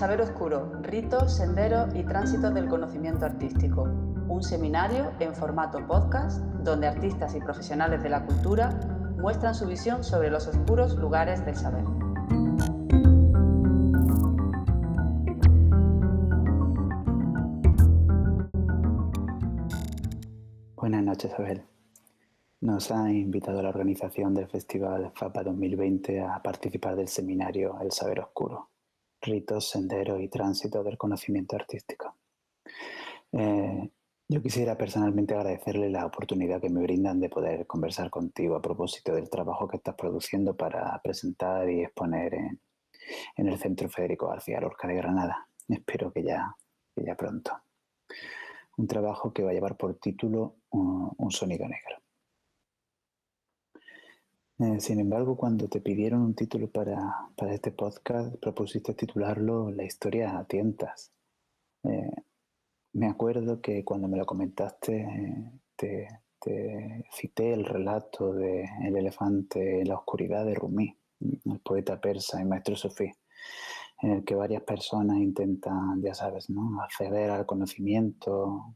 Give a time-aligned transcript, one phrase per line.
[0.00, 3.82] Saber Oscuro, ritos, senderos y tránsitos del conocimiento artístico.
[4.28, 8.80] Un seminario en formato podcast donde artistas y profesionales de la cultura
[9.18, 11.84] muestran su visión sobre los oscuros lugares del saber.
[20.76, 21.62] Buenas noches, Abel.
[22.62, 28.20] Nos ha invitado la organización del Festival FAPA 2020 a participar del seminario El Saber
[28.20, 28.69] Oscuro
[29.20, 32.16] ritos, senderos y tránsito del conocimiento artístico.
[33.32, 33.90] Eh,
[34.28, 39.14] yo quisiera personalmente agradecerle la oportunidad que me brindan de poder conversar contigo a propósito
[39.14, 42.60] del trabajo que estás produciendo para presentar y exponer en,
[43.36, 45.48] el Centro Federico García Lorca de Granada.
[45.68, 46.54] Espero que ya,
[46.94, 47.52] ya pronto.
[48.76, 51.99] Un trabajo que va a llevar por título un sonido negro.
[54.60, 60.36] Eh, sin embargo, cuando te pidieron un título para, este podcast, propusiste titularlo La historia
[60.36, 61.12] a tientas.
[61.84, 62.10] Eh,
[62.92, 66.08] me acuerdo que cuando me lo comentaste, eh, te,
[67.10, 72.44] cité el relato de El elefante en la oscuridad de Rumi, el poeta persa y
[72.44, 73.10] maestro sufí,
[74.02, 76.82] en el que varias personas intentan, ya sabes, ¿no?
[76.82, 78.74] acceder al conocimiento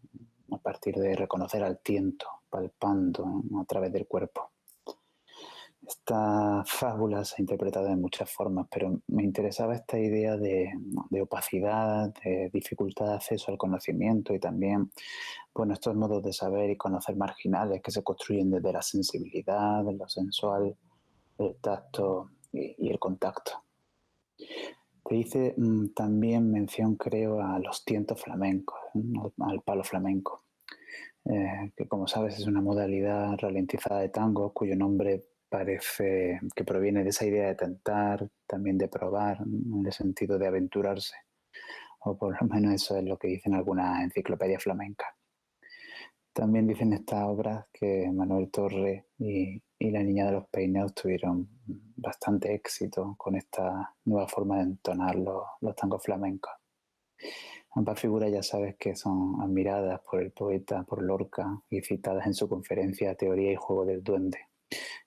[0.51, 4.53] a partir de reconocer al tiento, palpando a través del cuerpo.
[5.86, 10.72] Esta fábula se ha interpretado de muchas formas, pero me interesaba esta idea de,
[11.20, 14.90] opacidad, de dificultad de acceso al conocimiento y también
[15.52, 20.08] bueno, estos modos de saber y conocer marginales que se construyen desde la sensibilidad, lo
[20.08, 20.74] sensual,
[21.38, 23.62] el tacto y, el contacto.
[25.05, 28.78] Te hice mm, también mención, creo, a los tientos flamencos,
[29.40, 30.44] al palo flamenco,
[31.27, 37.05] eh, que como sabes es una modalidad ralentizada de tango cuyo nombre parece que proviene
[37.05, 41.14] de esa idea de tentar, también de probar, en el sentido de aventurarse.
[42.01, 45.11] O por lo menos eso es lo que dicen algunas enciclopedias flamencas.
[46.33, 51.48] También dicen estas obras que Manuel Torre y, la Niña de los Peinados tuvieron
[51.96, 56.52] bastante éxito con esta nueva forma de entonar los, los tangos flamencos.
[57.77, 62.34] Ambas figuras ya sabes que son admiradas por el poeta, por Lorca, y citadas en
[62.34, 64.54] su conferencia Teoría y Juego del Duende.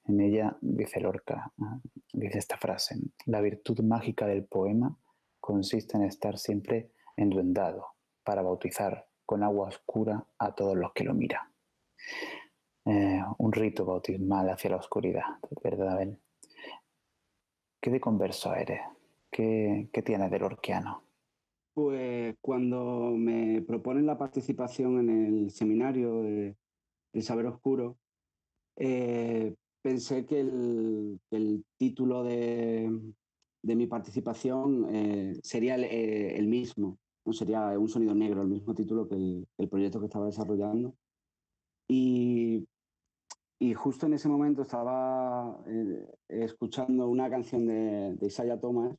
[0.06, 1.80] En ella dice Lorca, ah,
[2.14, 2.96] dice esta frase,
[3.26, 4.98] la virtud mágica del poema
[5.40, 7.88] consiste en estar siempre enduendado
[8.24, 11.48] para bautizar con agua oscura a todos los que lo miran.
[12.86, 15.26] Eh, un rito bautismal hacia la oscuridad,
[15.62, 16.20] ¿verdad, Abel?
[17.82, 18.82] ¿Qué de converso eres?
[19.30, 21.04] ¿Qué, qué tienes del orquiano?
[21.78, 26.56] Pues cuando me proponen la participación en el seminario de,
[27.22, 27.98] Saber Oscuro,
[28.78, 29.56] eh,
[29.88, 32.92] pensé que el, título de,
[33.64, 37.34] mi participación eh, sería eh, el, mismo, ¿no?
[37.34, 40.94] sería un sonido negro, el mismo título que el, proyecto que estaba desarrollando.
[41.88, 42.68] Y,
[43.76, 48.94] justo en ese momento estaba eh, escuchando una canción de, Isaiah Thomas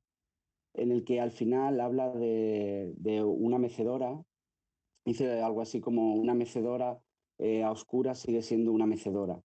[0.74, 4.18] en el que al final habla de, una mecedora,
[5.04, 6.98] dice algo así como una mecedora
[7.64, 9.38] a oscuras sigue siendo una mecedora.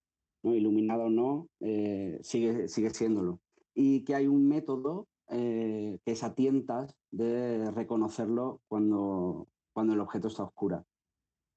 [0.44, 0.54] ¿No?
[0.54, 3.40] iluminado o no, eh, sigue, sigue siéndolo.
[3.74, 10.00] Y que hay un método eh, que es a tientas de reconocerlo cuando, cuando el
[10.00, 10.84] objeto está oscura.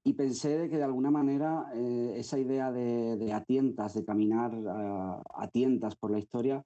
[0.04, 4.52] Y pensé que de alguna manera eh, esa idea de, de, a tientas, de caminar
[4.54, 6.62] a, tientas por la historia,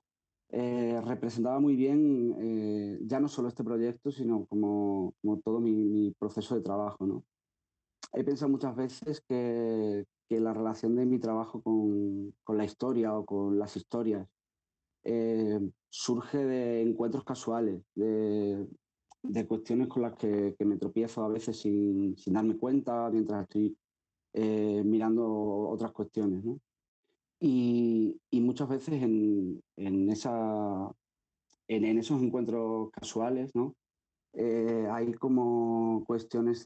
[0.53, 5.15] representaba muy bien ya no solo este proyecto, sino como,
[5.45, 7.07] todo mi, mi, proceso de trabajo.
[7.07, 7.25] ¿no?
[8.13, 13.19] He pensado muchas veces que, que la relación de mi trabajo con, con la historia
[13.19, 14.29] o con las historias
[15.03, 15.59] eh,
[15.89, 18.65] surge de encuentros casuales, de,
[19.25, 23.77] de cuestiones con las que, me tropiezo a veces sin, sin darme cuenta mientras estoy
[24.35, 25.27] eh, mirando
[25.69, 26.45] otras cuestiones.
[27.41, 30.93] Y, y, muchas veces en, en, esa,
[31.67, 33.75] en, en, esos encuentros casuales ¿no?
[34.35, 36.65] Eh, hay como cuestiones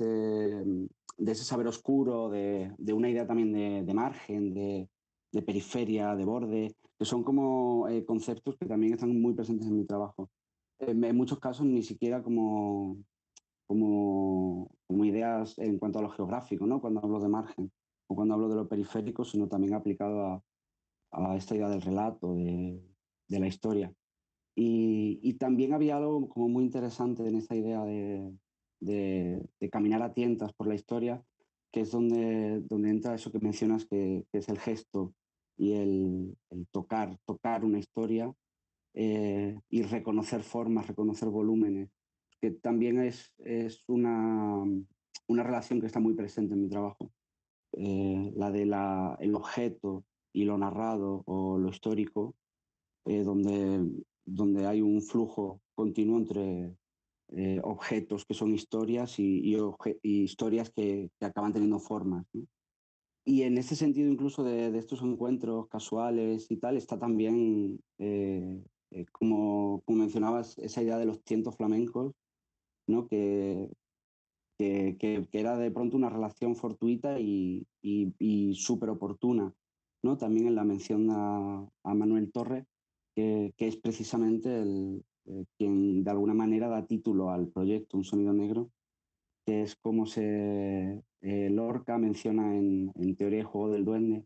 [1.16, 4.88] de ese saber oscuro, de, de una idea también de, de margen, de,
[5.32, 9.76] de, periferia, de borde, que son como eh, conceptos que también están muy presentes en
[9.76, 10.30] mi trabajo.
[10.80, 12.98] en muchos casos ni siquiera como,
[13.66, 16.80] como, como, ideas en cuanto a lo geográfico, ¿no?
[16.80, 17.72] cuando hablo de margen
[18.06, 20.42] o cuando hablo de lo periférico, sino también aplicado a,
[21.12, 22.80] a esta idea del relato, de,
[23.28, 23.92] de la historia.
[24.56, 28.32] Y, y, también había algo como muy interesante en esta idea de,
[28.84, 31.22] de, caminar a tientas por la historia,
[31.72, 35.14] que es donde, donde entra eso que mencionas, que, es el gesto
[35.56, 36.36] y el,
[36.70, 38.32] tocar, tocar una historia
[38.94, 41.90] eh, y reconocer formas, reconocer volúmenes.
[42.40, 44.64] que también es, es una,
[45.26, 47.10] una, relación que está muy presente en mi trabajo,
[47.72, 48.74] eh, la del
[49.20, 52.36] el objeto y lo narrado o lo histórico,
[53.06, 53.88] eh, donde,
[54.26, 56.76] donde hay un flujo continuo entre
[57.32, 59.56] eh, objetos que son historias y,
[60.02, 62.26] historias que, acaban teniendo formas.
[63.24, 68.62] Y en ese sentido, incluso de, estos encuentros casuales y tal, está también, eh,
[69.12, 72.12] como, como, mencionabas, esa idea de los tientos flamencos,
[72.86, 73.08] ¿no?
[73.08, 73.70] que,
[74.58, 79.52] que, que, era de pronto una relación fortuita y, y, súper oportuna.
[80.02, 80.18] ¿no?
[80.18, 82.66] También en la mención a, a Manuel Torres,
[83.16, 88.04] que, que, es precisamente el, eh, quien de alguna manera da título al proyecto Un
[88.04, 88.70] Sonido Negro,
[89.46, 94.24] que es como se eh, Lorca menciona en, Teoría de Juego del Duende,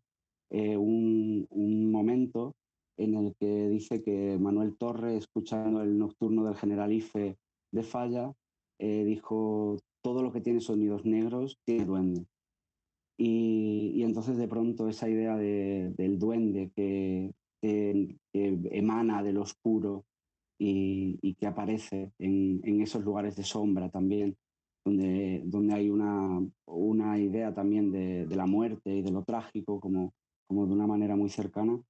[0.50, 1.46] eh, un,
[1.90, 2.54] momento
[2.96, 7.36] en el que dice que Manuel Torres, escuchando el nocturno del general Ife
[7.72, 8.32] de Falla,
[8.78, 12.26] dijo, todo lo que tiene sonidos negros tiene duende.
[13.16, 20.04] Y, entonces de pronto esa idea del duende que, que, emana del oscuro
[20.58, 24.36] y, que aparece en, esos lugares de sombra también,
[24.84, 30.12] donde, donde hay una, una idea también de, la muerte y de lo trágico como,
[30.46, 31.80] como de una manera muy cercana.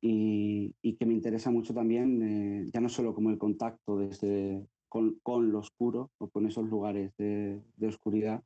[0.00, 5.18] Y, que me interesa mucho también, eh, ya no solo como el contacto desde, con,
[5.22, 8.42] con, lo oscuro o con esos lugares de, de, oscuridad,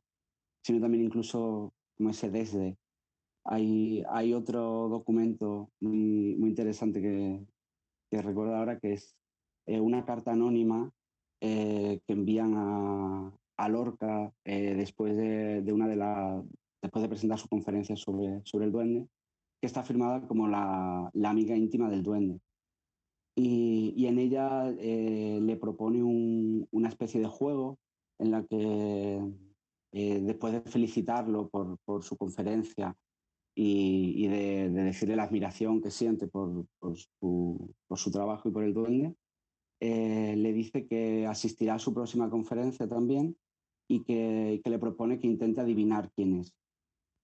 [0.63, 2.77] sino también incluso como ese desde.
[3.45, 7.41] Hay, hay otro documento muy, muy interesante que,
[8.11, 9.17] que recuerdo ahora que es
[9.67, 10.91] eh, una carta anónima
[11.41, 16.45] eh, que envían a, a Lorca eh, después de, una de las
[16.81, 19.07] después de presentar su conferencia sobre, sobre el duende,
[19.61, 22.41] que está firmada como la, la amiga íntima del duende.
[23.37, 27.79] Y, y en ella le propone un, una especie de juego
[28.19, 29.23] en la que
[29.93, 32.97] después de felicitarlo por, por su conferencia
[33.55, 38.65] y, y de, de, decirle la admiración que siente por, por, su, trabajo y por
[38.65, 39.15] el duende,
[39.85, 43.37] eh, le dice que asistirá a su próxima conferencia también
[43.89, 46.55] y que, le propone que intente adivinar quién es,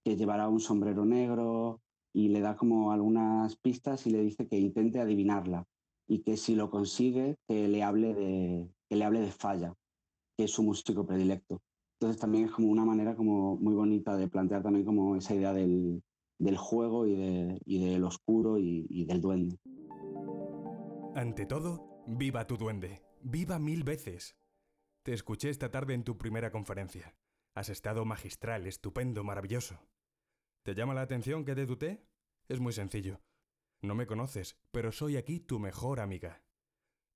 [0.03, 1.79] que llevará un sombrero negro
[2.13, 5.63] y le da como algunas pistas y le dice que intente adivinarla
[6.05, 9.73] y que si lo consigue que le hable de, que le hable de Falla,
[10.35, 11.61] que es su músico predilecto.
[11.93, 15.53] Entonces también es como una manera como muy bonita de plantear también como esa idea
[15.53, 16.03] del,
[16.57, 19.57] juego y, de, del oscuro y, y del duende.
[21.15, 24.35] Ante todo, Viva tu duende, viva mil veces.
[25.03, 27.13] Te escuché esta tarde en tu primera conferencia.
[27.53, 29.77] Has estado magistral, estupendo, maravilloso.
[30.63, 32.03] ¿Te llama la atención que te?
[32.47, 33.21] Es muy sencillo.
[33.83, 36.41] No me conoces, pero soy aquí tu mejor amiga.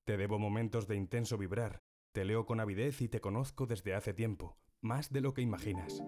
[0.06, 1.82] Te debo momentos de intenso vibrar,
[2.12, 6.04] te leo con avidez y te conozco desde hace tiempo, más de lo que imaginas.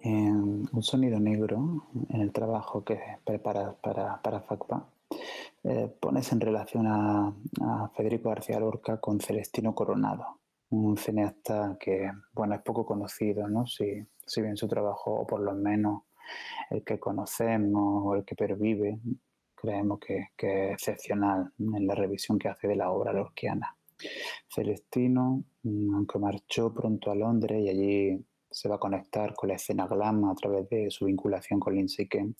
[0.00, 4.95] En un sonido negro, en el trabajo que preparas para, para FACPA,
[5.68, 7.34] eh, pones en relación a,
[7.96, 10.40] Federico García Lorca con Celestino Coronado,
[10.70, 13.66] un cineasta que, bueno, es poco conocido, ¿no?
[13.66, 16.02] Si, si bien su trabajo, o por lo menos
[16.70, 19.00] el que conocemos o el que pervive,
[19.56, 23.76] creemos que, que, es excepcional en la revisión que hace de la obra lorquiana.
[24.48, 29.56] Celestino, mm, aunque marchó pronto a Londres y allí se va a conectar con la
[29.56, 32.36] escena glam a través de su vinculación con Lindsay Kemp,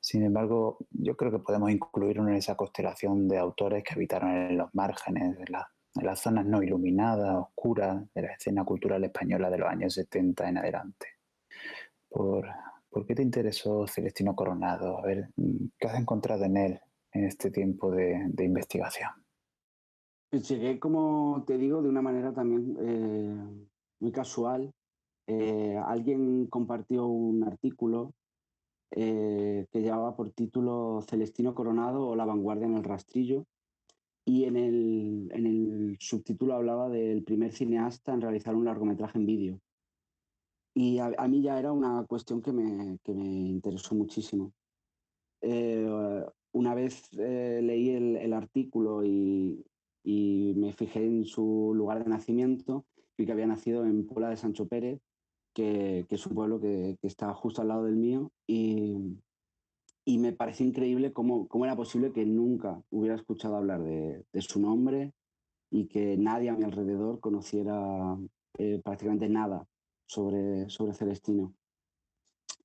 [0.00, 4.58] sin embargo, yo creo que podemos incluirlo en esa constelación de autores que habitaron en
[4.58, 9.58] los márgenes, de en las zonas no iluminadas, oscuras de la escena cultural española de
[9.58, 11.06] los años 70 en adelante.
[12.08, 12.46] ¿Por,
[12.88, 14.98] ¿por qué te interesó Celestino Coronado?
[14.98, 15.30] A ver,
[15.78, 16.80] ¿qué has encontrado en él
[17.12, 19.10] en este tiempo de, de investigación?
[20.30, 23.66] Pues llegué, como te digo, de una manera también eh,
[24.00, 24.70] muy casual.
[25.26, 28.12] Eh, alguien compartió un artículo
[28.90, 33.46] eh, que llevaba por título Celestino Coronado o La vanguardia en el rastrillo.
[34.24, 39.26] Y en el, en el subtítulo hablaba del primer cineasta en realizar un largometraje en
[39.26, 39.60] vídeo.
[40.74, 44.52] Y a, mí ya era una cuestión que me, que me interesó muchísimo.
[45.40, 45.88] Eh,
[46.52, 49.64] una vez eh, leí el, el artículo y,
[50.04, 54.36] y, me fijé en su lugar de nacimiento, vi que había nacido en Puebla de
[54.36, 55.00] Sancho Pérez,
[55.58, 59.18] que, es un pueblo que, está justo al lado del mío, y,
[60.04, 64.60] y me pareció increíble cómo, cómo, era posible que nunca hubiera escuchado hablar de, su
[64.60, 65.14] nombre
[65.70, 68.16] y que nadie a mi alrededor conociera
[68.56, 69.66] eh, prácticamente nada
[70.06, 71.52] sobre, sobre Celestino.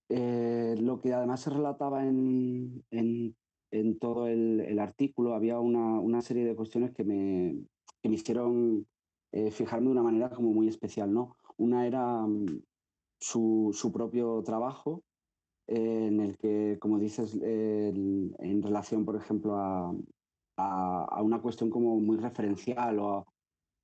[0.09, 6.45] Eh, lo que además se relataba en, en, todo el, artículo, había una, una, serie
[6.45, 7.57] de cuestiones que me,
[8.03, 8.85] que me hicieron
[9.51, 11.35] fijarme de una manera como muy especial, ¿no?
[11.57, 12.61] Una era mm,
[13.23, 15.03] su, propio trabajo,
[15.67, 19.55] en el que, como dices, en relación, por ejemplo,
[20.57, 23.25] a, una cuestión como muy referencial o a,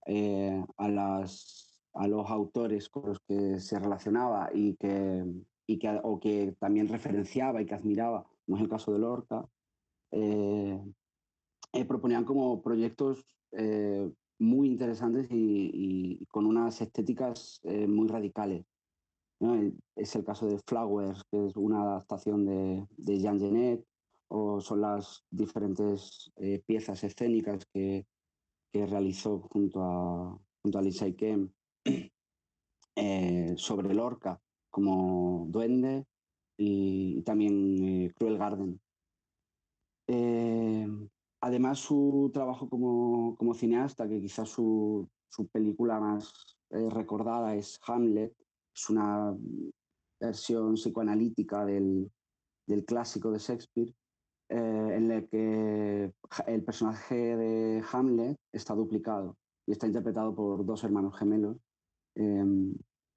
[0.05, 5.24] eh, los autores con los que se relacionaba y que,
[6.03, 9.48] o que también referenciaba y que admiraba, como es el caso de Lorca,
[10.12, 10.79] eh,
[11.74, 13.38] eh, proponían como proyectos
[14.38, 18.65] muy interesantes y, con unas estéticas muy radicales.
[19.96, 23.86] Es el caso de Flowers, que es una adaptación de, de Jean Genet,
[24.29, 28.05] o son las diferentes eh, piezas escénicas que,
[28.72, 31.50] que, realizó junto a, junto a Lisa Kem
[32.96, 36.05] eh, sobre Lorca, como Duende
[36.58, 38.79] y, también eh, Cruel Garden.
[41.41, 48.34] además, su trabajo como, como, cineasta, que quizás su, su película más recordada es Hamlet,
[48.79, 49.36] es una
[50.21, 52.09] versión psicoanalítica del,
[52.65, 53.93] del clásico de Shakespeare,
[54.50, 56.13] eh, en el que
[56.48, 61.57] el personaje de Hamlet está duplicado y está interpretado por dos hermanos gemelos.
[62.15, 62.74] Em,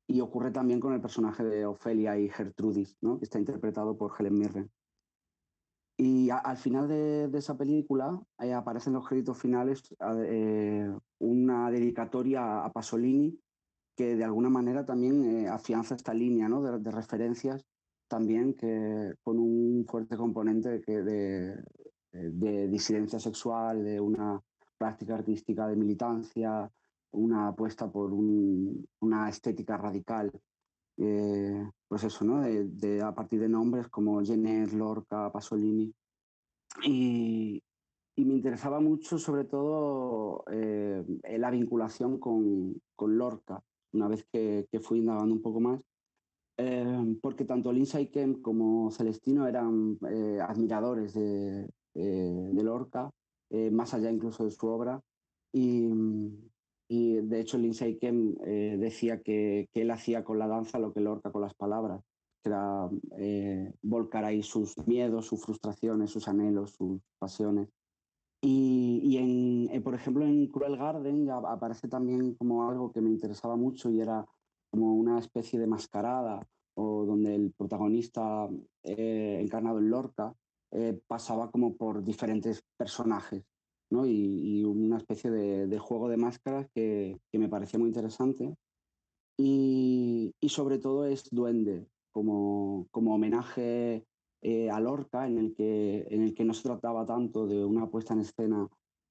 [0.09, 3.19] y ocurre también con el personaje de Ofelia y Gertrudis, ¿no?
[3.19, 4.71] que está interpretado por Helen Mirren.
[5.97, 9.83] Y al final de, esa película eh, aparecen los créditos finales
[10.27, 10.91] eh,
[11.21, 13.39] una dedicatoria a Pasolini
[13.97, 16.63] que de alguna manera también afianza esta línea ¿no?
[16.63, 17.65] de, referencias
[18.09, 21.57] también que con un fuerte componente de,
[22.13, 24.39] de, disidencia sexual, de una
[24.77, 26.71] práctica artística de militancia,
[27.13, 30.31] una apuesta por una estética radical.
[30.99, 32.41] Eh, pues eso, ¿no?
[32.43, 35.93] De, a partir de nombres como Genet, Lorca, Pasolini.
[36.85, 37.63] Y,
[38.17, 41.05] me interesaba mucho, sobre todo, eh,
[41.39, 45.81] la vinculación con, Lorca, una vez que, que fui indagando un poco más
[46.57, 53.11] Em, porque tanto Lindsay Kemp como Celestino eran eh, admiradores de, eh, de Lorca,
[53.51, 55.03] eh, más allá incluso de su obra.
[55.53, 55.89] Y,
[56.89, 61.01] y de hecho Lindsay Kemp decía que, que, él hacía con la danza lo que
[61.01, 62.03] Lorca con las palabras,
[62.43, 62.89] que era
[63.83, 67.69] volcar ahí sus miedos, sus frustraciones, sus anhelos, sus pasiones.
[68.45, 73.57] Y, y en, por ejemplo, en Cruel Garden aparece también como algo que me interesaba
[73.57, 74.27] mucho y era
[74.71, 78.49] como una especie de mascarada o donde el protagonista
[78.83, 80.35] eh, encarnado en Lorca
[80.71, 83.45] eh, pasaba como por diferentes personajes
[83.91, 84.07] ¿no?
[84.07, 88.57] y, una especie de, juego de máscaras que, me parecía muy interesante
[89.39, 94.07] y, sobre todo es Duende como, como homenaje
[94.43, 97.89] eh, a Lorca en el, que, en el que no se trataba tanto de una
[97.89, 98.69] puesta en escena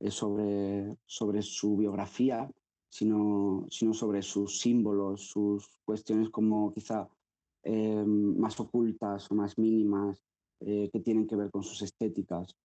[0.09, 2.49] sobre, sobre su biografía,
[2.91, 7.07] sino, sino sobre sus símbolos, sus cuestiones como quizá
[7.63, 10.21] eh, más ocultas o más mínimas
[10.59, 12.55] eh, que tienen que ver con sus estéticas.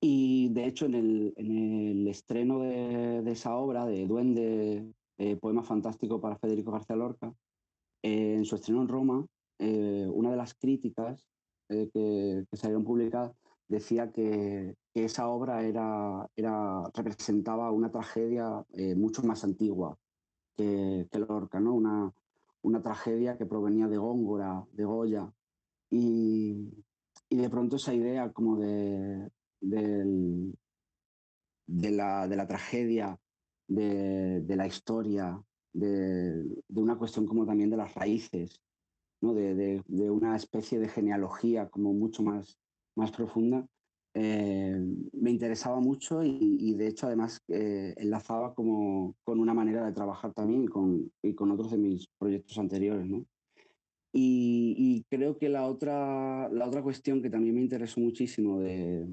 [0.00, 5.36] Y de hecho en el, en el estreno de, de, esa obra, de Duende, eh,
[5.36, 7.34] Poema Fantástico para Federico García Lorca,
[8.02, 9.26] en su estreno en Roma,
[9.58, 11.26] una de las críticas
[11.70, 13.32] que, que salieron publicadas
[13.70, 16.28] decía que, esa obra era,
[16.94, 19.96] representaba una tragedia eh, mucho más antigua
[20.56, 21.74] que, que Lorca, ¿no?
[21.74, 25.32] una, tragedia que provenía de Góngora, de Goya.
[25.88, 26.68] Y,
[27.30, 29.30] de pronto esa idea como de,
[31.70, 33.16] la, tragedia,
[33.68, 35.40] de, de la historia,
[35.72, 38.60] de, de, una cuestión como también de las raíces,
[39.20, 42.58] de, una especie de genealogía como mucho más
[42.96, 43.66] más profunda,
[44.14, 44.76] eh,
[45.12, 50.32] me interesaba mucho y, de hecho además eh, enlazaba como con una manera de trabajar
[50.32, 53.08] también y con, y con otros de mis proyectos anteriores.
[54.12, 59.06] Y, creo que la otra, la otra cuestión que también me interesó muchísimo de,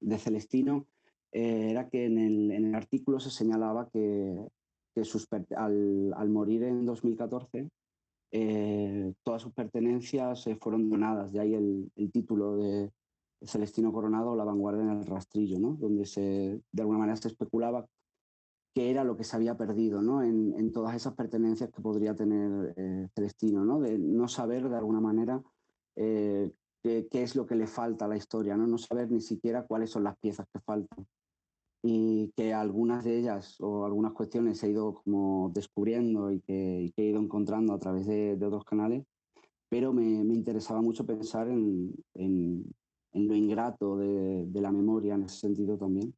[0.00, 0.86] de Celestino
[1.32, 4.34] eh, era que en el, en el, artículo se señalaba que,
[4.94, 7.68] que sus, al, al, morir en 2014
[9.22, 12.90] todas sus pertenencias fueron donadas, de ahí el, título de,
[13.46, 15.74] Celestino Coronado, La vanguardia en el rastrillo, ¿no?
[15.74, 17.86] donde se, de alguna manera se especulaba
[18.74, 20.22] qué era lo que se había perdido ¿no?
[20.22, 23.80] en, en todas esas pertenencias que podría tener eh, Celestino, ¿no?
[23.80, 25.42] de no saber de alguna manera
[25.96, 28.66] eh, qué, qué, es lo que le falta a la historia, ¿no?
[28.66, 31.06] no saber ni siquiera cuáles son las piezas que faltan.
[31.82, 36.92] Y que algunas de ellas o algunas cuestiones he ido como descubriendo y que, y
[36.92, 39.04] que he ido encontrando a través de, de otros canales,
[39.68, 42.64] pero me, me, interesaba mucho pensar en, en,
[43.12, 46.14] en lo ingrato de, de, la memoria en ese sentido también,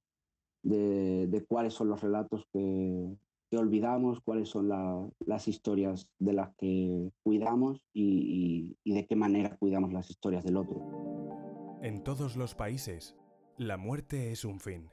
[0.62, 3.16] de, de cuáles son los relatos que,
[3.50, 9.56] que olvidamos, cuáles son las historias de las que cuidamos y, y de qué manera
[9.56, 11.78] cuidamos las historias del otro.
[11.80, 13.14] En todos los países,
[13.56, 14.90] la muerte es un fin.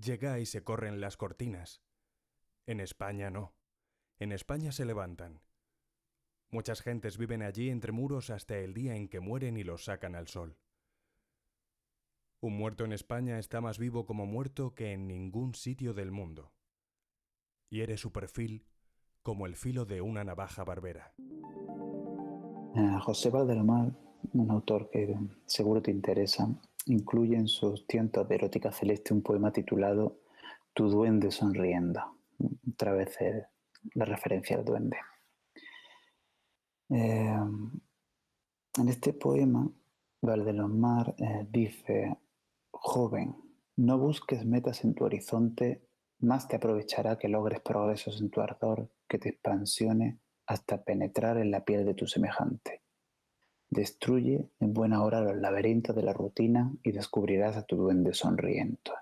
[0.00, 1.82] Llega y se corren las cortinas.
[2.66, 3.54] En España no.
[4.18, 5.42] En España se levantan.
[6.50, 10.14] Muchas gentes viven allí entre muros hasta el día en que mueren y los sacan
[10.14, 10.58] al sol.
[12.40, 16.52] Un muerto en España está más vivo como muerto que en ningún sitio del mundo.
[17.70, 18.66] Hiere su perfil
[19.22, 21.14] como el filo de una navaja barbera.
[22.74, 23.92] Eh, José Valdelomar,
[24.32, 26.48] un autor que seguro te interesa,
[26.86, 30.20] incluye en sus tientos de erótica celeste un poema titulado
[30.72, 32.00] Tu duende sonriendo.
[32.72, 33.16] Otra vez
[33.94, 34.96] la referencia al duende.
[36.90, 37.38] Eh,
[38.78, 39.70] en este poema,
[40.20, 42.16] Valdelomar eh, dice,
[42.70, 43.34] joven,
[43.76, 45.82] no busques metas en tu horizonte,
[46.20, 51.50] más te aprovechará que logres progresos en tu ardor, que te expansione hasta penetrar en
[51.50, 52.81] la piel de tu semejante.
[53.72, 58.92] Destruye en buena hora los laberintos de la rutina y descubrirás a tu duende sonriendo.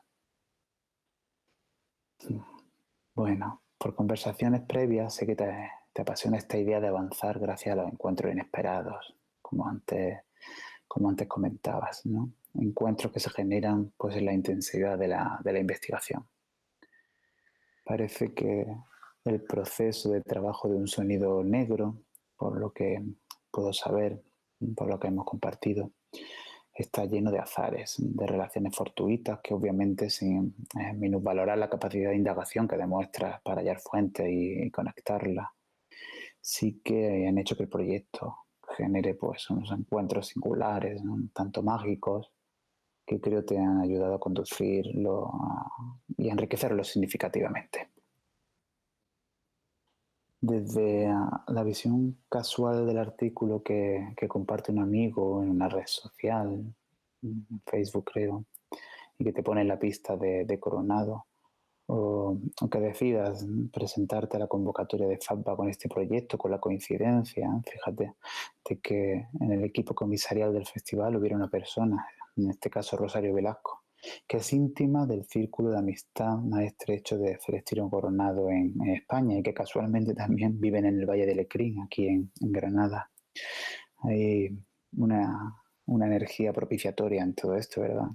[3.13, 7.93] Bueno, por conversaciones previas sé que te, apasiona esta idea de avanzar gracias a los
[7.93, 10.21] encuentros inesperados, como antes,
[10.87, 12.31] como antes comentabas, ¿no?
[12.55, 16.29] Encuentros que se generan pues, en la intensidad de la, de la investigación.
[17.83, 18.73] Parece que
[19.25, 21.97] el proceso de trabajo de un sonido negro,
[22.37, 23.03] por lo que
[23.51, 24.23] puedo saber,
[24.75, 25.93] por lo que hemos compartido,
[26.75, 32.17] está lleno de azares, de relaciones fortuitas que obviamente sin eh, minusvalorar la capacidad de
[32.17, 35.49] indagación que demuestra para hallar fuentes y, conectarlas,
[36.41, 38.37] sí que han hecho que el proyecto
[38.77, 41.03] genere pues unos encuentros singulares,
[41.35, 42.33] tanto mágicos,
[43.05, 45.33] que creo te han ayudado a conducirlo
[46.17, 47.89] y a enriquecerlo significativamente
[50.41, 56.75] desde ah, la visión casual del artículo que, comparte un amigo en una red social,
[57.23, 58.45] en Facebook creo,
[59.19, 61.27] y que te pone la pista de, Coronado,
[61.87, 62.39] o,
[62.71, 68.15] que decidas presentarte a la convocatoria de FAPBA con este proyecto, con la coincidencia, fíjate,
[68.69, 73.35] de que en el equipo comisarial del festival hubiera una persona, en este caso Rosario
[73.35, 73.80] Velasco,
[74.27, 79.43] que es íntima del círculo de amistad más estrecho de Celestino Coronado en, España y
[79.43, 83.11] que casualmente también viven en el Valle del Lecrín, aquí en, Granada.
[84.03, 84.49] Hay
[84.97, 88.09] una, energía propiciatoria en todo esto, ¿verdad?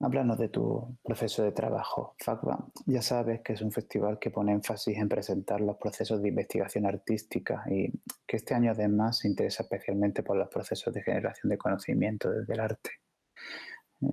[0.00, 2.16] Háblanos de tu proceso de trabajo.
[2.18, 6.28] FACBA, ya sabes que es un festival que pone énfasis en presentar los procesos de
[6.28, 7.92] investigación artística y
[8.26, 12.52] que este año además se interesa especialmente por los procesos de generación de conocimiento desde
[12.52, 12.90] el arte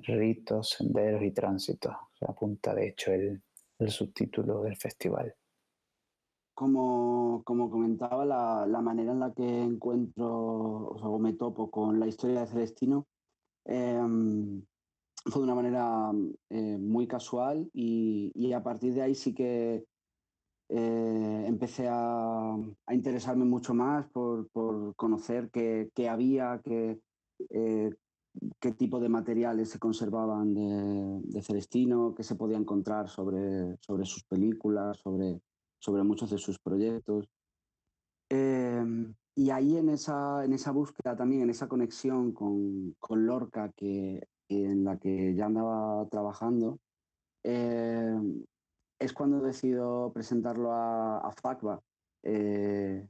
[0.03, 1.95] ritos, senderos y tránsito.
[2.17, 3.41] Se apunta de hecho el,
[3.87, 5.33] subtítulo del festival.
[6.53, 12.47] Como, comentaba, la, manera en la que encuentro o, me topo con la historia de
[12.47, 13.07] Celestino
[13.63, 14.61] em,
[15.25, 16.11] fue de una manera
[16.49, 19.85] eh, muy casual y, a partir de ahí sí que
[20.67, 22.57] eh, empecé a,
[22.91, 24.49] interesarme mucho más por,
[24.97, 26.99] conocer qué, había, qué,
[27.49, 27.91] eh,
[28.59, 34.23] qué tipo de materiales se conservaban de, Celestino, qué se podía encontrar sobre, sobre sus
[34.23, 35.41] películas, sobre,
[35.79, 37.27] sobre muchos de sus proyectos.
[38.29, 43.71] Em, y ahí en esa, en esa búsqueda también, en esa conexión con, con Lorca,
[43.75, 46.79] que, en la que ya andaba trabajando,
[47.43, 48.43] em,
[48.99, 51.81] es cuando decido presentarlo a, a FACBA.
[52.23, 53.07] Eh,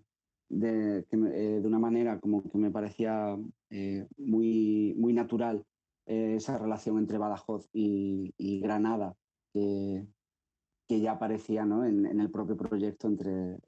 [0.50, 3.38] de, eh, de, una manera como que me parecía
[3.70, 5.64] eh, muy, muy natural
[6.06, 9.16] eh, esa relación entre Badajoz y, Granada,
[9.54, 10.06] que,
[10.88, 11.86] ya aparecía ¿no?
[11.86, 13.60] en, en, el propio proyecto entre,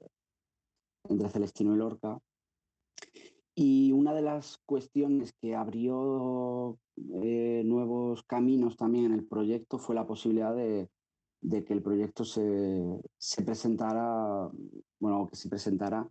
[1.08, 2.18] entre Celestino y Lorca.
[3.54, 10.06] Y una de las cuestiones que abrió nuevos caminos también en el proyecto fue la
[10.06, 10.88] posibilidad de,
[11.42, 14.48] de que el proyecto se, se presentara,
[15.00, 16.08] bueno, que se presentara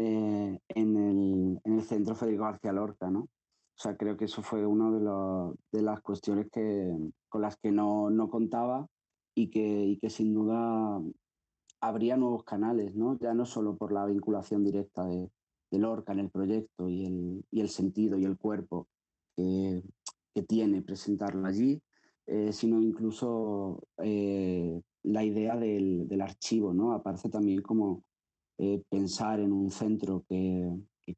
[0.00, 3.22] eh, en, el, en, el, centro Federico García Lorca, ¿no?
[3.22, 6.96] O sea, creo que eso fue una de, de las cuestiones que,
[7.28, 8.86] con las que no, no contaba
[9.34, 11.00] y que, y que, sin duda
[11.80, 13.18] habría nuevos canales, ¿no?
[13.18, 15.30] Ya no solo por la vinculación directa de,
[15.72, 18.86] de Lorca en el proyecto y el, y el sentido y el cuerpo
[19.36, 19.82] que,
[20.32, 21.82] que tiene presentarlo allí,
[22.26, 26.92] eh, sino incluso eh, la idea del, del, archivo, ¿no?
[26.92, 28.04] Aparece también como,
[28.58, 30.70] eh, pensar en un centro que,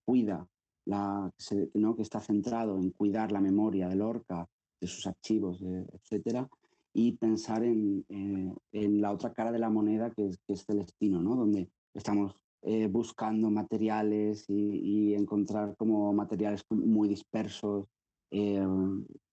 [0.04, 0.46] cuida,
[0.84, 1.30] la,
[1.74, 1.96] ¿no?
[1.96, 4.46] que está centrado en cuidar la memoria de Lorca,
[4.80, 6.48] de sus archivos, etcétera,
[6.92, 11.22] y pensar en, en, la otra cara de la moneda que es, que es Celestino,
[11.22, 11.36] ¿no?
[11.36, 17.86] donde estamos eh, buscando materiales y, encontrar como materiales muy dispersos,
[18.30, 18.66] eh,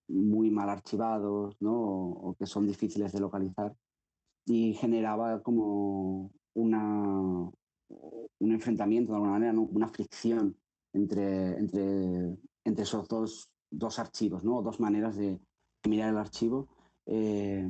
[0.08, 1.74] muy mal archivados ¿no?
[1.74, 3.76] o, que son difíciles de localizar
[4.46, 7.52] y generaba como una,
[7.90, 9.64] un enfrentamiento de alguna manera, ¿no?
[9.64, 10.56] una fricción
[10.94, 14.62] entre, entre, entre esos dos, dos archivos, ¿no?
[14.62, 15.40] dos maneras de
[15.88, 16.68] mirar el archivo.
[17.06, 17.68] Eh,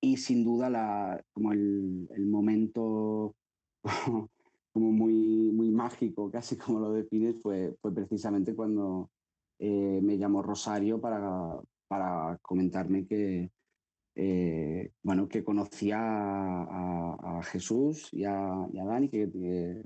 [0.00, 3.34] y sin duda la, como el, el momento
[4.72, 9.10] como muy, muy mágico, casi como lo defines, fue, fue precisamente cuando
[9.58, 13.50] eh, me llamó Rosario para, para comentarme que,
[14.16, 19.82] eh, bueno, que conocía a, Jesús y a, Dani, que,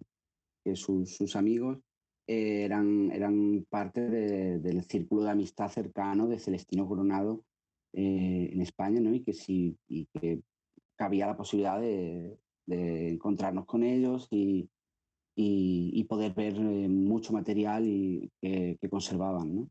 [0.65, 1.79] que, sus, amigos
[2.27, 7.45] eh, eran, eran parte del círculo de amistad cercano de Celestino Coronado
[7.93, 9.15] en España, ¿no?
[9.15, 10.43] y que sí, y que
[10.99, 14.69] había la posibilidad de, encontrarnos con ellos y,
[15.35, 19.55] y, poder ver eh, mucho material y, que, conservaban.
[19.55, 19.71] ¿no?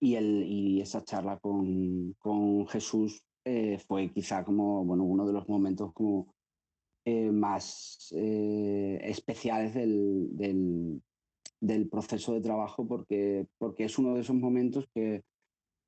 [0.00, 5.32] Y, el, y esa charla con, con Jesús eh, fue quizá como bueno, uno de
[5.32, 6.34] los momentos como,
[7.04, 10.28] eh, más especiales del,
[11.60, 15.22] del, proceso de trabajo porque, porque es uno de esos momentos que,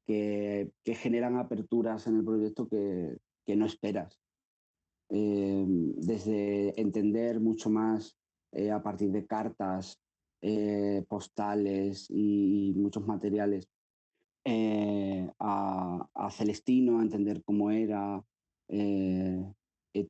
[0.06, 4.18] que, generan aperturas en el proyecto que, que no esperas.
[5.10, 8.18] desde entender mucho más
[8.52, 10.00] eh, a partir de cartas,
[10.40, 13.68] eh, postales y, muchos materiales
[14.48, 18.22] eh, a, Celestino, a entender cómo era.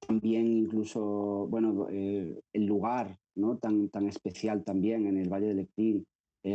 [0.07, 3.57] también incluso, bueno, el lugar ¿no?
[3.59, 6.07] tan, tan especial también en el Valle del Lectín,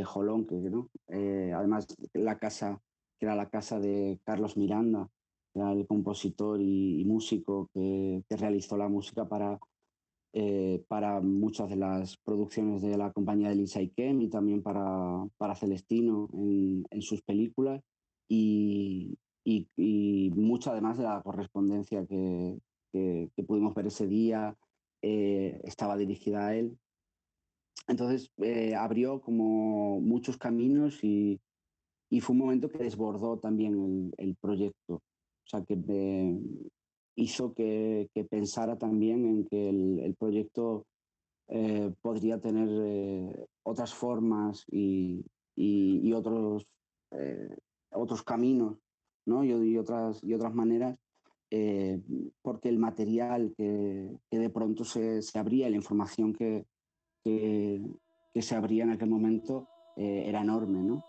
[0.06, 0.90] Jolón, que ¿no?
[1.08, 2.82] además la casa,
[3.20, 5.10] que era la casa de Carlos Miranda,
[5.54, 9.60] era el compositor y, músico que, realizó la música para
[10.36, 14.64] eh, para muchas de las producciones de la compañía de Lisa y Kem y también
[14.64, 17.84] para, para Celestino en, en sus películas
[18.28, 19.16] y,
[19.46, 22.58] y, mucho además de la correspondencia que,
[22.92, 24.58] que, pudimos ver ese día
[25.04, 26.80] eh, estaba dirigida a él.
[27.88, 31.40] Entonces eh, abrió como muchos caminos y,
[32.10, 33.76] y, fue un momento que desbordó también
[34.18, 34.96] el, el proyecto.
[34.96, 35.76] O sea, que
[37.16, 40.86] hizo que, pensara también en que el, proyecto
[41.48, 45.24] eh, podría tener eh, otras formas y,
[46.14, 46.66] otros,
[47.12, 47.56] eh,
[47.92, 48.78] otros caminos
[49.26, 49.44] ¿no?
[49.44, 50.98] y, otras, y otras maneras,
[52.42, 56.66] porque el material que, de pronto se, se, abría, la información que,
[57.24, 57.86] que,
[58.34, 60.82] que, se abría en aquel momento era enorme.
[60.82, 61.04] ¿no?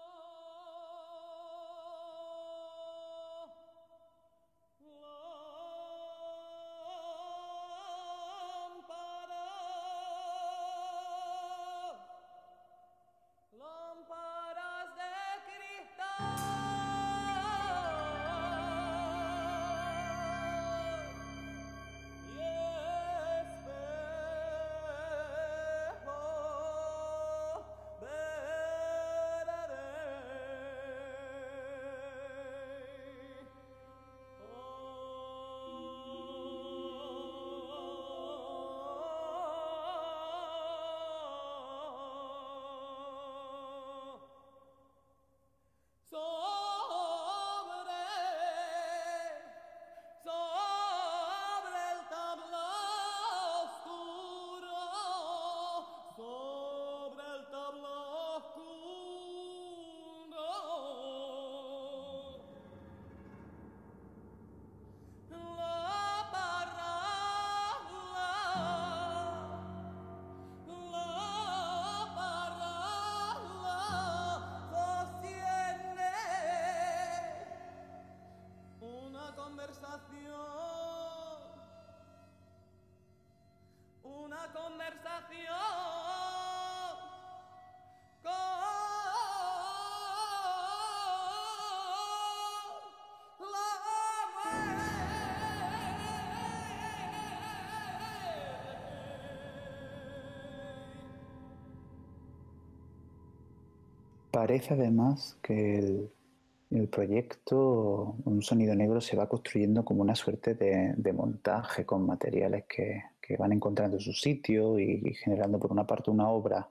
[104.35, 111.13] Parece además que el, proyecto Un Sonido Negro se va construyendo como una suerte de,
[111.13, 113.05] montaje con materiales que,
[113.39, 116.69] van encontrando su sitio y, generando por una parte una obra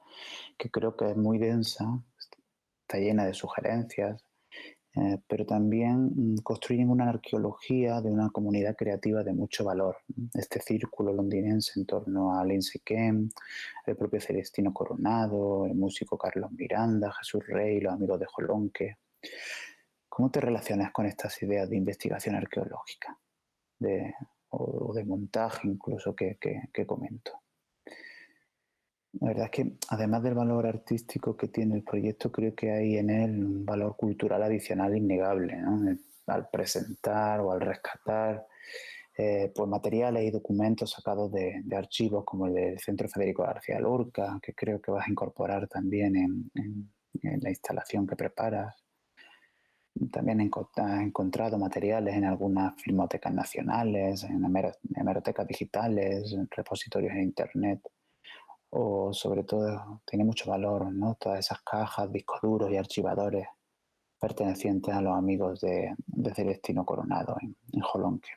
[0.57, 1.85] que creo que es muy densa,
[2.81, 4.21] está llena de sugerencias,
[4.95, 9.97] eh, pero también mm, construyen una arqueología de una comunidad creativa de mucho valor.
[10.33, 13.31] Este círculo londinense en torno a Lindsay Kemp,
[13.85, 18.97] el propio Celestino Coronado, el músico Carlos Miranda, Jesús Rey, los amigos de Jolonque.
[20.07, 23.17] ¿Cómo te relacionas con estas ideas de investigación arqueológica
[24.49, 26.37] o, de montaje incluso que
[26.85, 27.42] comento?
[29.19, 32.97] La verdad es que además del valor artístico que tiene el proyecto, creo que hay
[32.97, 35.61] en él un valor cultural adicional innegable,
[36.27, 38.47] al presentar o al rescatar
[39.15, 44.39] eh, pues materiales y documentos sacados de, archivos como el del Centro Federico García Lorca,
[44.41, 46.91] que creo que vas a incorporar también en,
[47.41, 48.83] la instalación que preparas.
[50.11, 50.49] También he
[51.03, 54.43] encontrado materiales en algunas filmotecas nacionales, en
[54.95, 57.79] hemerotecas digitales, en repositorios en Internet
[58.75, 61.15] o sobre todo tiene mucho valor, ¿no?
[61.15, 63.47] Todas esas cajas, discos duros y archivadores
[64.19, 65.95] pertenecientes a los amigos de,
[66.33, 68.29] Celestino Coronado en, Jolonque.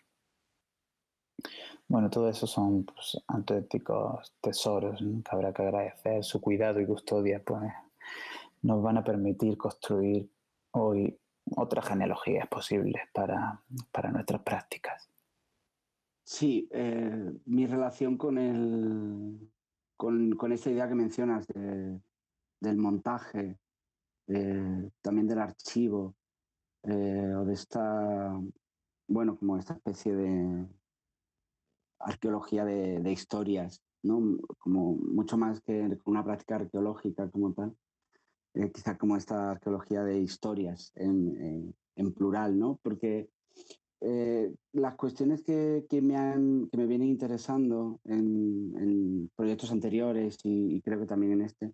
[1.89, 6.23] Bueno, todo eso son pues, auténticos tesoros que habrá que agradecer.
[6.23, 7.63] Su cuidado y custodia pues,
[8.63, 10.29] nos van a permitir construir
[10.73, 11.19] hoy
[11.57, 13.63] otras genealogías posibles para,
[14.13, 15.09] nuestras prácticas.
[16.25, 19.49] Sí, eh, mi relación con el,
[19.97, 23.59] con, con esa idea que mencionas del montaje,
[25.03, 26.15] también del archivo,
[26.89, 28.41] eh, o de esta,
[29.09, 30.69] bueno, como esta especie de
[31.99, 34.39] arqueología de, historias, ¿no?
[34.59, 37.77] Como mucho más que una práctica arqueológica como tal,
[38.55, 42.79] eh, quizá como esta arqueología de historias en, en plural, ¿no?
[42.85, 43.31] Porque
[44.01, 50.81] eh, las cuestiones que, que, me han, que me vienen interesando en, proyectos anteriores y,
[50.83, 51.73] creo que también en este,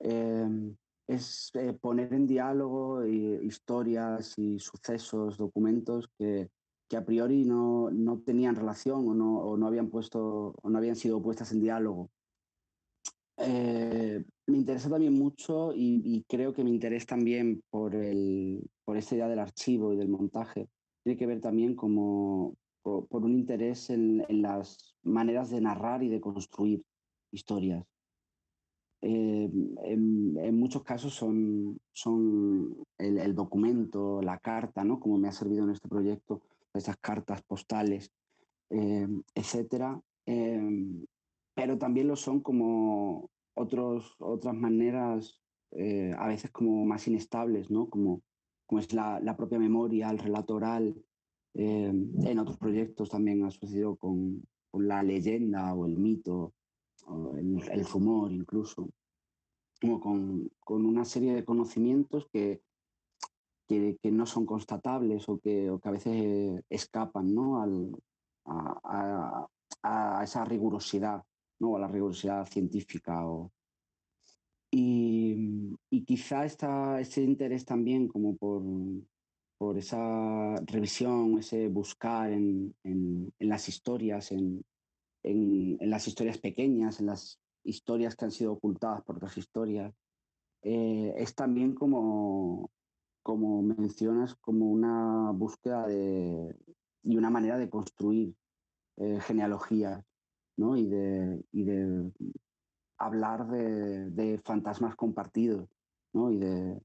[0.00, 6.50] em, es eh, poner en diálogo eh, historias y sucesos, documentos que,
[6.88, 10.78] que a priori no, no, tenían relación o no, o no, habían puesto, o no
[10.78, 12.10] habían sido puestas en diálogo.
[13.38, 19.14] me interesa también mucho y, y, creo que mi interés también por, el, por esta
[19.14, 20.68] idea del archivo y del montaje
[21.06, 26.20] tiene que ver también como por, un interés en, las maneras de narrar y de
[26.20, 26.82] construir
[27.30, 27.86] historias.
[29.02, 29.48] Eh,
[29.84, 34.98] en, muchos casos son, son el, documento, la carta, ¿no?
[34.98, 36.42] como me ha servido en este proyecto,
[36.74, 38.10] esas cartas postales,
[38.70, 40.00] eh, etcétera.
[40.26, 40.60] Eh,
[41.54, 45.40] pero también lo son como otros, otras maneras,
[46.18, 47.88] a veces como más inestables, ¿no?
[47.88, 48.22] como
[48.66, 50.94] como es la, propia memoria, el relato oral.
[51.54, 56.52] Eh, en otros proyectos también ha sucedido con, la leyenda o el mito,
[57.06, 58.90] o el, rumor incluso,
[59.80, 60.50] como con,
[60.84, 62.60] una serie de conocimientos que,
[63.66, 67.64] que, no son constatables o que, a veces escapan ¿no?
[68.44, 69.48] a,
[70.22, 71.22] esa rigurosidad,
[71.58, 71.76] ¿no?
[71.76, 73.50] a la rigurosidad científica o,
[74.70, 75.76] y,
[76.06, 78.62] quizá esta, ese interés también como por,
[79.58, 84.64] por esa revisión, ese buscar en, en, las historias, en,
[85.22, 89.92] en, las historias pequeñas, en las historias que han sido ocultadas por otras historias,
[90.62, 92.70] eh, es también como,
[93.22, 96.54] como mencionas, como una búsqueda de,
[97.02, 98.34] y una manera de construir
[98.96, 100.04] eh, genealogías
[100.56, 100.76] ¿no?
[100.76, 102.12] y, de, y de
[102.98, 105.68] hablar de, fantasmas compartidos
[106.12, 106.30] ¿no?
[106.30, 106.80] y de,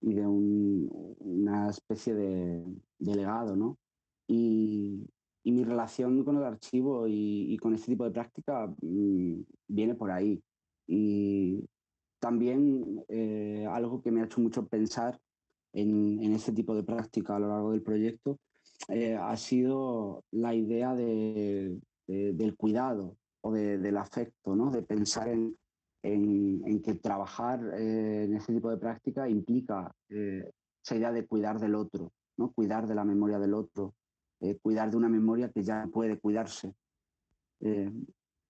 [0.00, 2.64] de una especie de,
[2.98, 3.56] legado.
[3.56, 3.78] ¿no?
[4.26, 5.06] Y,
[5.42, 10.40] mi relación con el archivo y, con este tipo de práctica mm, viene por ahí.
[10.86, 11.64] Y
[12.20, 15.18] también eh, algo que me ha hecho mucho pensar
[15.72, 18.38] en, este tipo de práctica a lo largo del proyecto
[18.88, 21.80] eh, ha sido la idea del
[22.56, 24.70] cuidado, o del afecto, ¿no?
[24.70, 25.56] de pensar en,
[26.02, 30.50] en, que trabajar eh, en ese tipo de práctica implica eh,
[30.82, 32.52] esa idea de cuidar del otro, ¿no?
[32.52, 33.94] cuidar de la memoria del otro,
[34.40, 36.74] eh, cuidar de una memoria que ya puede cuidarse.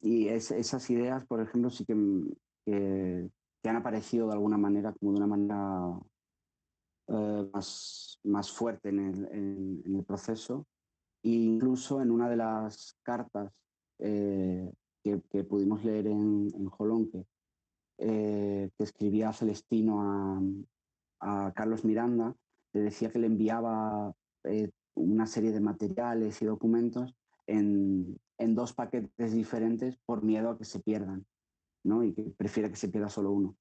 [0.01, 1.95] y esas ideas, por ejemplo, sí que,
[2.65, 5.99] que, han aparecido de alguna manera, como de una manera
[7.53, 9.29] más, más fuerte en el,
[9.85, 10.67] en, el proceso.
[11.23, 13.53] E incluso en una de las cartas
[15.03, 17.27] que, pudimos leer en, en Jolonque,
[18.03, 20.01] eh, que escribía Celestino
[21.21, 22.35] a, Carlos Miranda,
[22.73, 27.15] le decía que le enviaba eh, una serie de materiales y documentos
[27.47, 31.27] en, dos paquetes diferentes por miedo a que se pierdan,
[31.85, 32.03] ¿no?
[32.03, 33.55] y que prefiere que se pierda solo uno.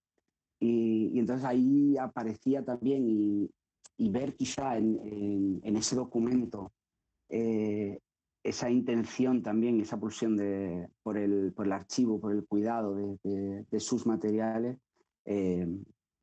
[0.58, 3.52] Y, entonces ahí aparecía también y,
[4.10, 6.72] ver quizá en, ese documento
[8.44, 13.80] esa intención también, esa pulsión de, por, el, por el archivo, por el cuidado de,
[13.80, 14.78] sus materiales,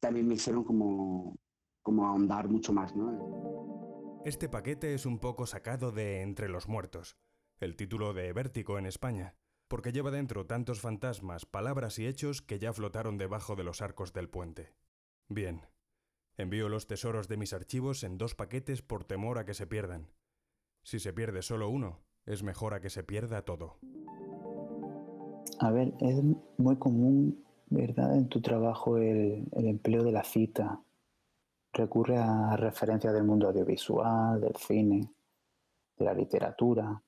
[0.00, 1.36] también me hicieron como,
[1.82, 2.94] como ahondar mucho más.
[2.96, 4.22] ¿no?
[4.24, 7.16] Este paquete es un poco sacado de Entre los Muertos,
[7.60, 9.36] el título de Vértigo en España,
[9.68, 14.12] porque lleva dentro tantos fantasmas, palabras y hechos que ya flotaron debajo de los arcos
[14.12, 14.74] del puente.
[15.28, 15.62] Bien,
[16.36, 20.10] envío los tesoros de mis archivos en dos paquetes por temor a que se pierdan.
[20.82, 23.76] Si se pierde solo uno, es mejor a que se pierda todo.
[25.60, 26.20] A ver, es
[26.58, 30.82] muy común, ¿verdad?, en tu trabajo el, empleo de la cita.
[31.72, 35.08] Recurre a referencias del mundo audiovisual, del cine,
[35.96, 37.00] de la literatura.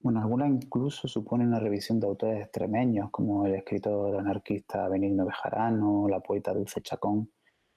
[0.00, 6.08] Bueno, algunas incluso suponen una revisión de autores extremeños, como el escritor anarquista Benigno Bejarano,
[6.08, 7.30] la poeta Dulce Chacón,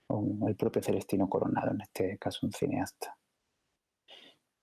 [0.08, 3.18] o el propio Celestino Coronado, en este caso un cineasta.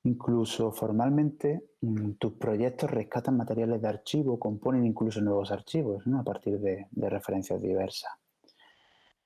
[0.04, 6.58] Incluso formalmente, mm, tus proyectos rescatan materiales de archivo, componen incluso nuevos archivos a partir
[6.58, 8.10] de referencias diversas.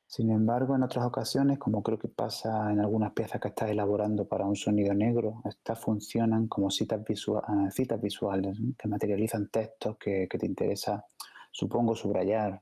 [0.06, 4.28] Sin embargo, en otras ocasiones, como creo que pasa en algunas piezas que estás elaborando
[4.28, 7.00] para un sonido negro, estas funcionan como citas,
[7.42, 11.04] ah, citas visuales que materializan textos que, te interesa,
[11.50, 12.60] supongo, subrayar.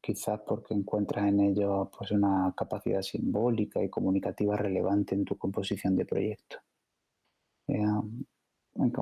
[0.00, 5.96] Quizás porque encuentras en ellos pues, una capacidad simbólica y comunicativa relevante en tu composición
[5.96, 6.56] de proyecto.
[7.68, 7.82] Eh,
[8.74, 8.92] en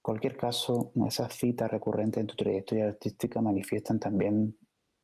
[0.00, 4.56] cualquier caso, esas citas recurrentes en tu trayectoria artística manifiestan también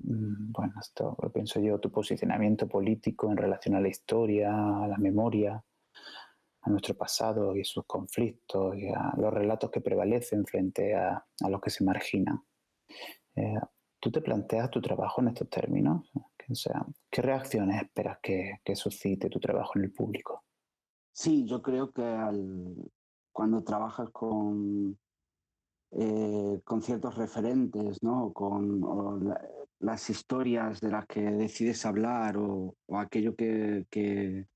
[0.04, 4.88] Mm, bueno, esto lo pienso yo, tu posicionamiento político en relación a la historia, a
[4.88, 5.62] la memoria,
[6.62, 11.60] a nuestro pasado y sus conflictos y a los relatos que prevalecen frente a, los
[11.60, 12.42] que se marginan.
[13.36, 13.58] Eh,
[14.00, 16.10] ¿Tú te planteas tu trabajo en estos términos?
[16.14, 20.44] O sea, ¿Qué reacciones esperas que, suscite tu trabajo en el público?
[21.12, 22.02] Sí, yo creo que
[23.32, 24.98] cuando trabajas con,
[25.92, 28.32] eh, con ciertos referentes, ¿no?
[28.32, 28.80] con
[29.82, 34.46] las historias de las que decides hablar o, aquello que, que,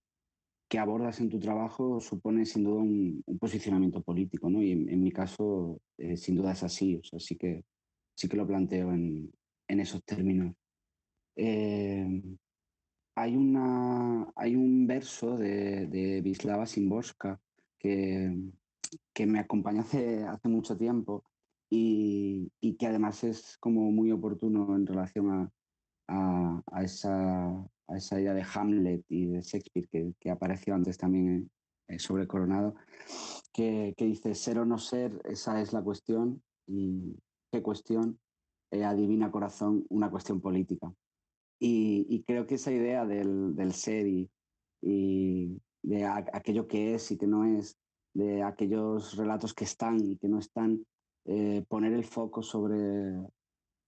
[0.79, 4.63] abordas en tu trabajo supone sin duda un, posicionamiento político, ¿no?
[4.63, 7.65] Y en, mi caso, eh, sin duda es así, o sea, sí que,
[8.15, 9.33] sí que lo planteo en,
[9.69, 10.55] en esos términos.
[11.35, 12.23] Eh,
[13.17, 17.41] hay, una, hay un verso de, de Wisława Szymborska
[17.79, 18.37] que,
[19.13, 21.25] que me acompaña hace, hace mucho tiempo
[21.71, 25.51] y, que además es como muy oportuno en relación
[26.09, 31.51] a, a, esa, a esa idea de Hamlet y de Shakespeare que, apareció antes también
[31.99, 32.75] sobre Coronado,
[33.53, 37.17] que, que, dice ser o no ser, esa es la cuestión y
[37.53, 38.19] qué cuestión,
[38.73, 40.93] eh, adivina corazón, una cuestión política.
[41.59, 44.31] Y, y, creo que esa idea del, del ser y,
[44.83, 47.79] y de aquello que es y que no es,
[48.17, 50.85] de aquellos relatos que están y que no están,
[51.27, 53.15] eh, poner el foco sobre,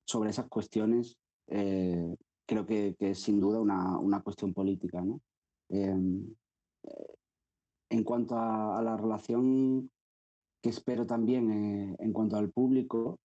[0.05, 2.15] sobre esas cuestiones eh,
[2.47, 5.01] creo que, es sin duda una, una cuestión política.
[5.01, 5.23] ¿no?
[5.71, 6.27] Em,
[6.83, 7.15] eh,
[7.89, 9.91] en cuanto a, la relación
[10.61, 13.21] que espero también en cuanto al público,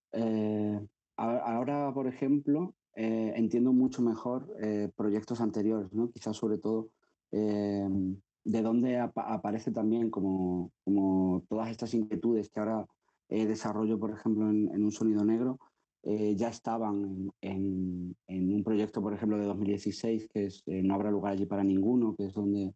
[1.16, 4.56] ahora, por ejemplo, entiendo mucho mejor
[4.94, 6.10] proyectos anteriores, ¿no?
[6.12, 6.90] quizás sobre todo
[7.32, 12.86] em, de dónde aparece también como, como todas estas inquietudes que ahora
[13.28, 15.58] eh, desarrollo, por ejemplo, en, un sonido negro,
[16.02, 21.10] eh, ya estaban en, un proyecto, por ejemplo, de 2016, que es eh, No habrá
[21.10, 22.74] lugar allí para ninguno, que es donde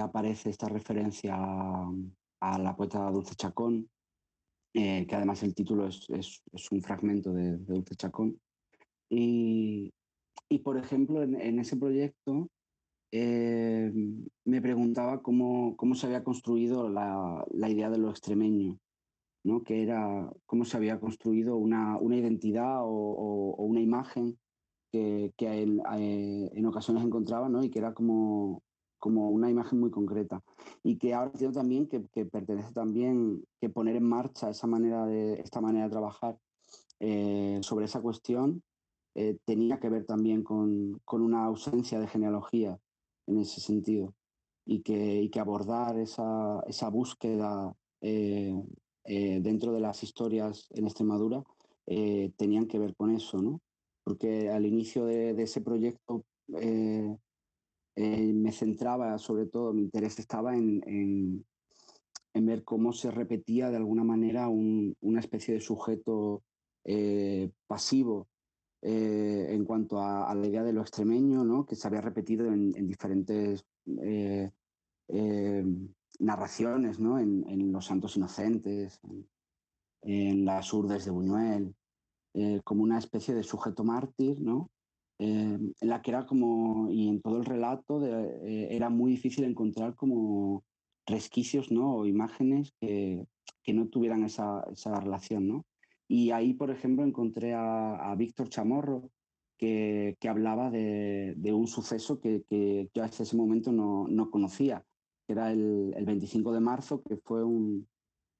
[0.00, 3.88] aparece esta referencia a, la poeta Dulce Chacón,
[4.72, 8.38] que además el título es, un fragmento de, Dulce Chacón.
[9.08, 9.92] Y,
[10.64, 12.50] por ejemplo, en, ese proyecto
[13.12, 18.78] me preguntaba cómo, cómo, se había construido la, la idea de lo extremeño
[19.64, 24.38] que era cómo se había construido una, una identidad o, una imagen
[24.92, 27.62] que, que eh, en, ocasiones encontraba ¿no?
[27.62, 28.62] y que era como,
[28.98, 30.42] como una imagen muy concreta.
[30.82, 35.06] Y que ahora entiendo también que, que, pertenece también que poner en marcha esa manera
[35.06, 36.38] de, esta manera de trabajar
[36.98, 38.62] eh, sobre esa cuestión
[39.14, 42.78] eh, tenía que ver también con, con, una ausencia de genealogía
[43.30, 44.14] en ese sentido
[44.64, 47.74] y que, y que abordar esa, esa búsqueda
[49.12, 51.42] eh, dentro de las historias en Extremadura
[51.86, 53.60] eh, tenían que ver con eso, ¿no?
[54.04, 56.24] Porque al inicio de, ese proyecto
[56.60, 57.16] eh,
[57.96, 64.04] me centraba, sobre todo, mi interés estaba en, en, ver cómo se repetía de alguna
[64.04, 66.42] manera una especie de sujeto
[67.66, 68.28] pasivo
[68.82, 71.66] eh, en cuanto a, la idea de lo extremeño, ¿no?
[71.66, 73.66] que se había repetido en, diferentes
[74.02, 74.50] eh,
[75.08, 75.64] eh,
[76.18, 77.18] narraciones, ¿no?
[77.18, 78.98] En, Los Santos Inocentes,
[80.02, 81.74] en, las Urdes de Buñuel,
[82.64, 84.70] como una especie de sujeto mártir, ¿no?
[85.18, 90.64] en la que era como, y en todo el relato era muy difícil encontrar como
[91.06, 91.96] resquicios ¿no?
[91.96, 93.26] o imágenes que,
[93.62, 95.48] que no tuvieran esa, esa relación.
[95.48, 95.66] ¿no?
[96.10, 99.12] Y ahí, por ejemplo, encontré a, Víctor Chamorro,
[99.56, 104.84] que, que hablaba de, un suceso que, que, yo hasta ese momento no, no conocía,
[105.24, 107.86] que era el, el, 25 de marzo, que fue, un,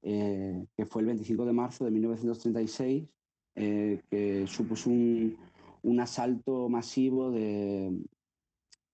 [0.02, 3.08] eh, que fue el 25 de marzo de 1936,
[3.54, 5.36] eh, que supuso un,
[5.82, 7.96] un asalto masivo de,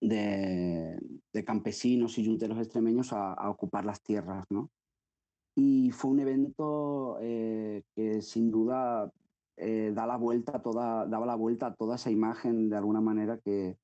[0.02, 0.98] de,
[1.32, 4.70] de, campesinos y yunteros extremeños a, a ocupar las tierras, ¿no?
[5.58, 9.10] Y fue un evento eh, que sin duda
[9.56, 13.38] eh, da la vuelta toda, daba la vuelta a toda esa imagen de alguna manera
[13.38, 13.78] que,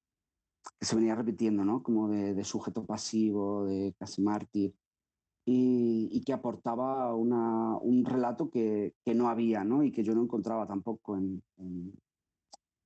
[0.81, 1.83] se venía repitiendo, ¿no?
[1.83, 4.75] Como de, sujeto pasivo, de casi mártir,
[5.45, 9.83] y, que aportaba una, un relato que, que, no había, ¿no?
[9.83, 11.43] Y que yo no encontraba tampoco en,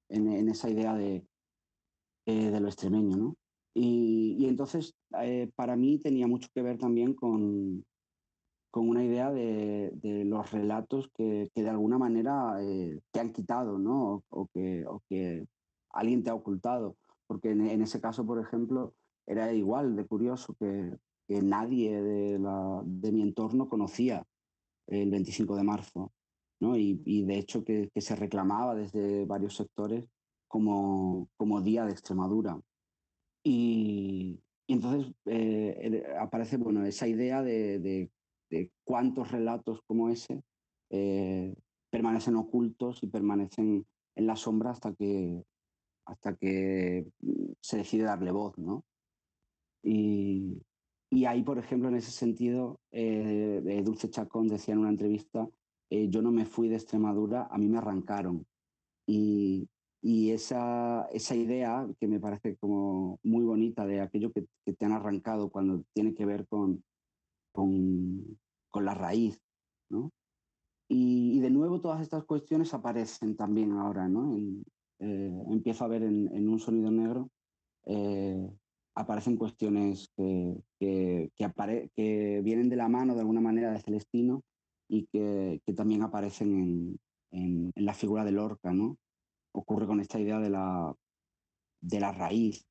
[0.08, 1.26] en, esa idea de,
[2.26, 3.36] eh, de lo extremeño, ¿no?
[3.74, 4.94] Y, y entonces,
[5.54, 7.84] para mí tenía mucho que ver también con,
[8.70, 9.92] con una idea de,
[10.26, 14.22] los relatos que, de alguna manera eh, te han quitado, ¿no?
[14.28, 15.46] O, que, que,
[15.90, 16.96] alguien te ha ocultado.
[17.26, 18.94] Porque en, ese caso, por ejemplo,
[19.26, 20.98] era igual de curioso que,
[21.28, 22.38] nadie de,
[23.12, 24.24] mi entorno conocía
[24.86, 26.12] el 25 de marzo,
[26.60, 26.76] ¿no?
[26.76, 30.06] Y, de hecho que, se reclamaba desde varios sectores
[30.48, 32.60] como, como Día de Extremadura.
[33.42, 34.38] Y,
[34.68, 38.10] entonces eh, aparece bueno, esa idea de, de
[38.84, 40.42] cuántos relatos como ese
[40.90, 41.54] eh,
[41.90, 45.42] permanecen ocultos y permanecen en la sombra hasta que,
[46.06, 48.84] hasta que mm, se decide darle voz, ¿no?
[49.82, 50.62] Y,
[51.26, 55.48] ahí, por ejemplo, en ese sentido, eh, Dulce Chacón decía en una entrevista,
[55.90, 58.46] eh, yo no me fui de Extremadura, a mí me arrancaron.
[59.06, 59.68] Y,
[60.02, 64.92] esa, esa idea que me parece como muy bonita de aquello que, que te han
[64.92, 66.84] arrancado cuando tiene que ver con,
[67.56, 68.38] con,
[68.74, 69.40] la raíz,
[69.88, 70.12] ¿no?
[70.88, 74.38] Y, de nuevo todas estas cuestiones aparecen también ahora, ¿no?
[74.98, 77.30] Eh, empiezo a ver en, un sonido negro,
[77.86, 78.50] eh,
[78.94, 81.30] aparecen cuestiones que, que,
[81.94, 84.42] que, vienen de la mano de alguna manera de Celestino
[84.88, 86.98] y que, también aparecen
[87.32, 88.98] en, en, la figura de Lorca, ¿no?
[89.52, 90.94] Ocurre con esta idea de la,
[91.80, 92.66] de la raíz,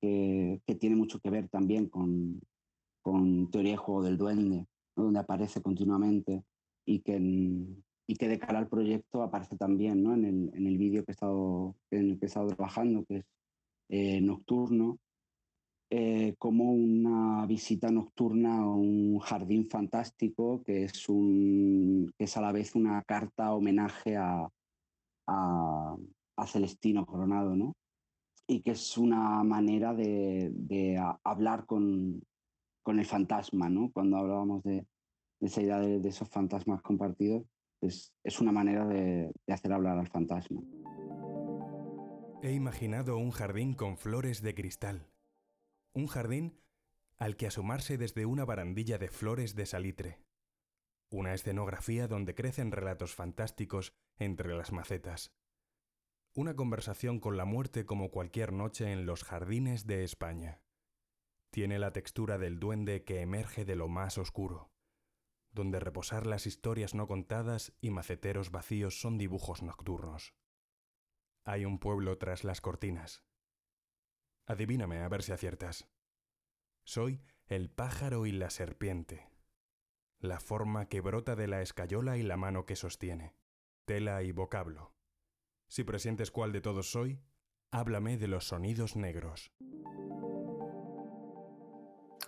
[0.00, 2.40] que, tiene mucho que ver también con,
[3.04, 6.42] con Teoría de Juego del Duende, donde aparece continuamente
[6.86, 10.14] y que, y que de cara al proyecto aparece también ¿no?
[10.14, 13.24] en el, en el vídeo que he estado, que he estado trabajando, que es
[13.90, 14.98] eh, Nocturno,
[15.90, 22.40] eh, como una visita nocturna a un jardín fantástico que es, un, que es a
[22.40, 24.48] la vez una carta homenaje a,
[25.28, 25.96] a,
[26.36, 27.74] a Celestino Coronado, ¿no?
[28.46, 32.22] y que es una manera de, de hablar con,
[32.84, 33.90] con el fantasma, ¿no?
[33.92, 34.86] Cuando hablábamos de,
[35.40, 37.44] esa idea de, esos fantasmas compartidos,
[37.80, 40.62] es, es una manera de, de hacer hablar al fantasma.
[42.42, 45.08] He imaginado un jardín con flores de cristal.
[45.94, 46.60] Un jardín
[47.16, 50.20] al que asomarse desde una barandilla de flores de salitre.
[51.10, 55.32] Una escenografía donde crecen relatos fantásticos entre las macetas.
[56.34, 60.63] Una conversación con la muerte como cualquier noche en los jardines de España.
[61.54, 64.72] Tiene la textura del duende que emerge de lo más oscuro,
[65.52, 70.34] donde reposar las historias no contadas y maceteros vacíos son dibujos nocturnos.
[71.44, 73.22] Hay un pueblo tras las cortinas.
[74.46, 75.88] Adivíname a ver si aciertas.
[76.82, 79.30] Soy el pájaro y la serpiente,
[80.18, 83.36] la forma que brota de la escayola y la mano que sostiene,
[83.84, 84.92] tela y vocablo.
[85.68, 87.20] Si presientes cuál de todos soy,
[87.70, 89.52] háblame de los sonidos negros.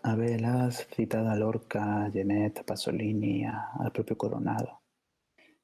[0.08, 4.82] Abel, has citado a Lorca, a Genet, a Pasolini, al propio Coronado.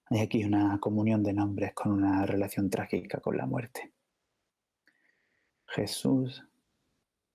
[0.07, 3.93] Hay aquí una comunión de nombres con una relación trágica con la muerte.
[5.67, 6.45] Jesús,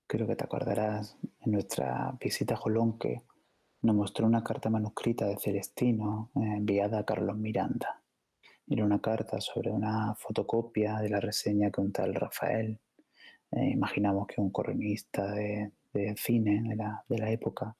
[0.05, 3.22] creo que te acordarás, en nuestra visita a Jolonque,
[3.84, 8.01] nos mostró una carta manuscrita de Celestino eh, enviada a Carlos Miranda.
[8.68, 12.82] Era una carta sobre una fotocopia de la reseña que un tal Rafael,
[13.51, 17.75] eh, imaginamos que un coronista de, de cine de la, de la, época,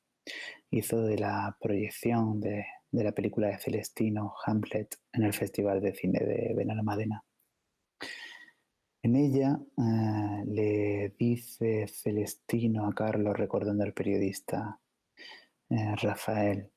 [0.72, 5.94] hizo de la proyección de, de, la película de Celestino, Hamlet, en el Festival de
[5.94, 7.24] Cine de Benalmádena.
[9.08, 14.82] En ella eh, le dice Celestino a Carlos, recordando al periodista
[15.70, 16.70] eh, Rafael,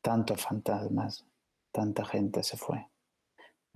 [0.00, 1.24] tantos fantasmas,
[1.70, 2.86] tanta gente se fue.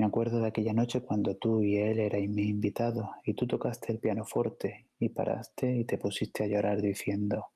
[0.01, 3.93] Me acuerdo de aquella noche cuando tú y él erais mi invitado y tú tocaste
[3.93, 7.49] el pianoforte y paraste y te pusiste a llorar diciendo,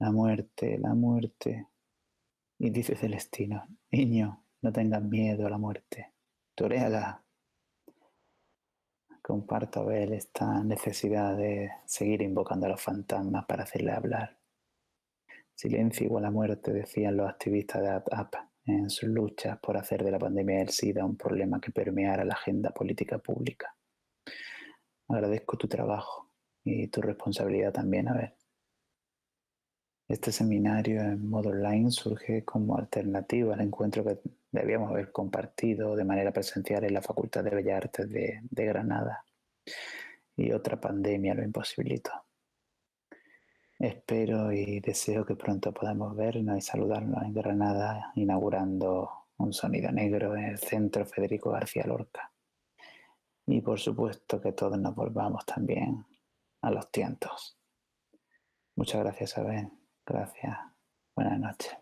[0.00, 1.68] la muerte, la muerte.
[2.58, 6.14] Y dice Celestino, niño, no tengas miedo a la muerte,
[6.56, 7.22] toréala.
[9.22, 14.36] Comparto a esta necesidad de seguir invocando a los fantasmas para hacerle hablar.
[15.54, 20.10] Silencio igual a muerte, decían los activistas de APAP en sus luchas por hacer de
[20.10, 23.74] la pandemia del SIDA un problema que permeara la agenda política pública.
[25.08, 26.30] Agradezco tu trabajo
[26.62, 28.34] y tu responsabilidad también, a ver.
[30.06, 34.18] Este seminario en modo online surge como alternativa al encuentro que
[34.50, 39.24] debíamos haber compartido de manera presencial en la Facultad de Bellas Artes de, de Granada
[40.36, 42.27] y otra pandemia lo imposibilitó.
[43.78, 50.34] Espero y deseo que pronto podamos vernos y saludarnos en Granada, inaugurando un sonido negro
[50.34, 52.32] en el centro Federico García Lorca.
[53.46, 56.04] Y por supuesto que todos nos volvamos también
[56.62, 57.56] a los tientos.
[58.74, 59.70] Muchas gracias, Abel.
[60.04, 60.58] Gracias.
[61.14, 61.76] Buenas noches.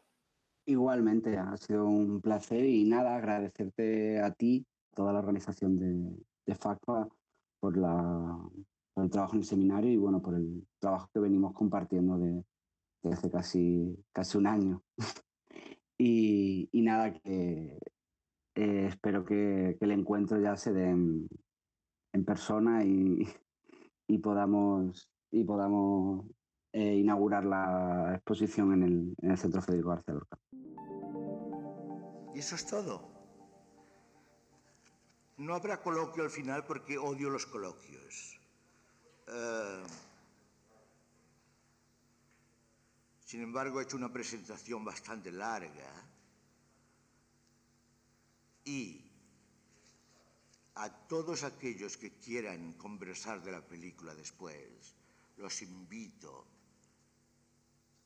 [0.66, 6.54] Igualmente, ha sido un placer y nada, agradecerte a ti, toda la organización de, de
[6.54, 7.08] FACPA,
[7.58, 8.38] por la,
[8.96, 12.42] por el trabajo en el seminario y bueno, por el trabajo que venimos compartiendo de,
[13.02, 14.82] desde casi, casi un año.
[15.98, 17.78] y, nada, que
[18.54, 21.28] eh, espero que, el encuentro ya se dé en,
[22.14, 23.28] en persona y,
[24.08, 26.24] y, podamos, y podamos
[26.72, 30.38] eh, inaugurar la exposición en el, en el Centro Federico García Lorca.
[32.34, 33.14] Y eso es todo.
[35.36, 38.40] No habrá coloquio al final porque odio los coloquios.
[39.28, 39.84] Uh,
[43.24, 45.90] sin embargo, he hecho una presentación bastante larga
[48.64, 49.02] y
[50.76, 54.94] a todos aquellos que quieran conversar de la película después,
[55.38, 56.46] los invito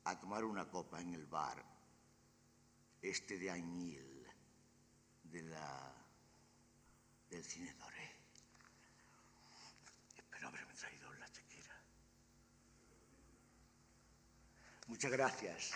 [0.05, 1.63] a tomar una copa en el bar,
[3.01, 4.25] este de Añil,
[5.23, 5.53] del
[7.43, 7.73] cine
[14.91, 15.71] Muchas gracias.